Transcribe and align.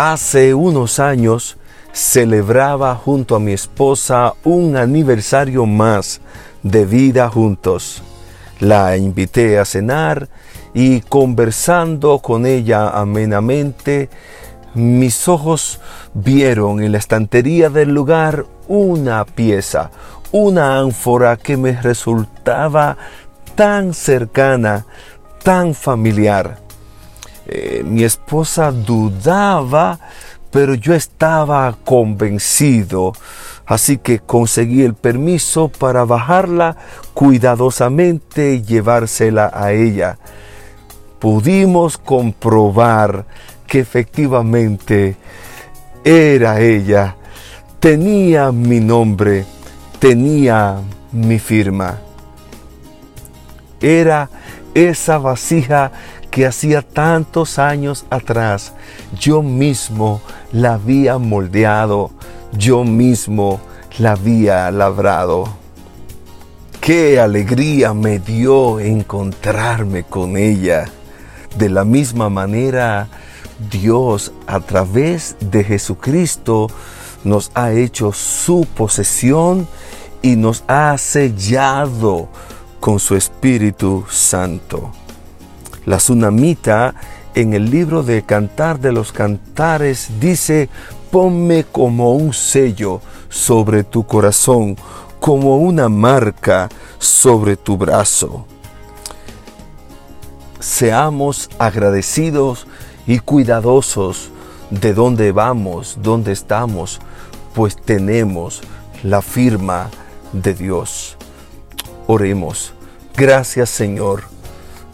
Hace 0.00 0.54
unos 0.54 1.00
años 1.00 1.56
celebraba 1.92 2.94
junto 2.94 3.34
a 3.34 3.40
mi 3.40 3.50
esposa 3.50 4.34
un 4.44 4.76
aniversario 4.76 5.66
más 5.66 6.20
de 6.62 6.86
vida 6.86 7.28
juntos. 7.28 8.04
La 8.60 8.96
invité 8.96 9.58
a 9.58 9.64
cenar 9.64 10.28
y 10.72 11.00
conversando 11.00 12.20
con 12.20 12.46
ella 12.46 12.90
amenamente, 12.90 14.08
mis 14.72 15.26
ojos 15.26 15.80
vieron 16.14 16.80
en 16.80 16.92
la 16.92 16.98
estantería 16.98 17.68
del 17.68 17.92
lugar 17.92 18.46
una 18.68 19.24
pieza, 19.24 19.90
una 20.30 20.78
ánfora 20.78 21.36
que 21.36 21.56
me 21.56 21.72
resultaba 21.72 22.96
tan 23.56 23.92
cercana, 23.94 24.86
tan 25.42 25.74
familiar. 25.74 26.67
Eh, 27.50 27.82
mi 27.82 28.04
esposa 28.04 28.70
dudaba, 28.70 29.98
pero 30.50 30.74
yo 30.74 30.94
estaba 30.94 31.74
convencido, 31.82 33.14
así 33.64 33.96
que 33.96 34.18
conseguí 34.18 34.82
el 34.82 34.92
permiso 34.92 35.68
para 35.68 36.04
bajarla 36.04 36.76
cuidadosamente 37.14 38.52
y 38.54 38.62
llevársela 38.62 39.50
a 39.54 39.72
ella. 39.72 40.18
Pudimos 41.18 41.96
comprobar 41.96 43.24
que 43.66 43.80
efectivamente 43.80 45.16
era 46.04 46.60
ella, 46.60 47.16
tenía 47.80 48.52
mi 48.52 48.80
nombre, 48.80 49.46
tenía 49.98 50.76
mi 51.12 51.38
firma. 51.38 51.98
Era 53.80 54.28
esa 54.74 55.16
vasija 55.18 55.92
que 56.38 56.46
hacía 56.46 56.82
tantos 56.82 57.58
años 57.58 58.06
atrás 58.10 58.72
yo 59.18 59.42
mismo 59.42 60.20
la 60.52 60.74
había 60.74 61.18
moldeado, 61.18 62.12
yo 62.52 62.84
mismo 62.84 63.60
la 63.98 64.12
había 64.12 64.70
labrado. 64.70 65.48
Qué 66.80 67.18
alegría 67.18 67.92
me 67.92 68.20
dio 68.20 68.78
encontrarme 68.78 70.04
con 70.04 70.36
ella. 70.36 70.84
De 71.56 71.68
la 71.68 71.84
misma 71.84 72.30
manera, 72.30 73.08
Dios 73.68 74.30
a 74.46 74.60
través 74.60 75.34
de 75.40 75.64
Jesucristo 75.64 76.68
nos 77.24 77.50
ha 77.54 77.72
hecho 77.72 78.12
su 78.12 78.64
posesión 78.76 79.66
y 80.22 80.36
nos 80.36 80.62
ha 80.68 80.96
sellado 80.98 82.28
con 82.78 83.00
su 83.00 83.16
Espíritu 83.16 84.04
Santo. 84.08 84.92
La 85.88 85.96
tsunamita 85.96 86.94
en 87.34 87.54
el 87.54 87.70
libro 87.70 88.02
de 88.02 88.22
Cantar 88.22 88.78
de 88.78 88.92
los 88.92 89.10
Cantares 89.10 90.20
dice, 90.20 90.68
ponme 91.10 91.64
como 91.64 92.12
un 92.12 92.34
sello 92.34 93.00
sobre 93.30 93.84
tu 93.84 94.04
corazón, 94.04 94.76
como 95.18 95.56
una 95.56 95.88
marca 95.88 96.68
sobre 96.98 97.56
tu 97.56 97.78
brazo. 97.78 98.44
Seamos 100.60 101.48
agradecidos 101.58 102.66
y 103.06 103.20
cuidadosos 103.20 104.28
de 104.68 104.92
dónde 104.92 105.32
vamos, 105.32 105.96
dónde 106.02 106.32
estamos, 106.32 107.00
pues 107.54 107.74
tenemos 107.76 108.60
la 109.02 109.22
firma 109.22 109.88
de 110.34 110.52
Dios. 110.52 111.16
Oremos. 112.06 112.74
Gracias 113.16 113.70
Señor 113.70 114.24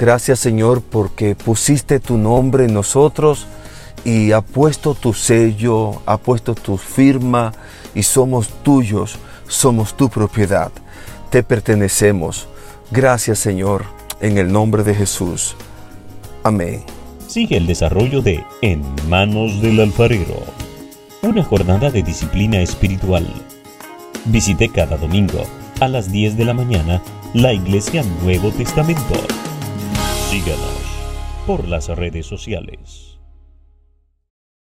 Gracias 0.00 0.38
Señor 0.38 0.80
porque 0.80 1.34
pusiste 1.34 2.00
tu 2.00 2.16
nombre 2.16 2.64
en 2.64 2.72
nosotros 2.72 3.46
y 4.02 4.32
ha 4.32 4.40
puesto 4.40 4.94
tu 4.94 5.12
sello, 5.12 6.00
ha 6.06 6.16
puesto 6.16 6.54
tu 6.54 6.78
firma 6.78 7.52
y 7.94 8.02
somos 8.02 8.48
tuyos, 8.62 9.18
somos 9.46 9.94
tu 9.98 10.08
propiedad. 10.08 10.72
Te 11.28 11.42
pertenecemos. 11.42 12.48
Gracias 12.90 13.40
Señor, 13.40 13.84
en 14.22 14.38
el 14.38 14.50
nombre 14.50 14.84
de 14.84 14.94
Jesús. 14.94 15.54
Amén. 16.44 16.82
Sigue 17.28 17.58
el 17.58 17.66
desarrollo 17.66 18.22
de 18.22 18.42
En 18.62 18.82
manos 19.06 19.60
del 19.60 19.80
alfarero, 19.80 20.42
una 21.20 21.44
jornada 21.44 21.90
de 21.90 22.02
disciplina 22.02 22.62
espiritual. 22.62 23.26
Visite 24.24 24.70
cada 24.70 24.96
domingo 24.96 25.42
a 25.78 25.88
las 25.88 26.10
10 26.10 26.38
de 26.38 26.46
la 26.46 26.54
mañana 26.54 27.02
la 27.34 27.52
Iglesia 27.52 28.02
Nuevo 28.22 28.50
Testamento. 28.50 29.39
Síganos 30.30 30.80
por 31.44 31.66
las 31.66 31.88
redes 31.88 32.24
sociales. 32.24 33.09